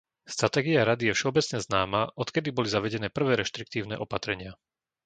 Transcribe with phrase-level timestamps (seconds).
[0.35, 4.51] Stratégia Rady je všeobecne známa, odkedy boli zavedené prvé reštriktívne opatrenia.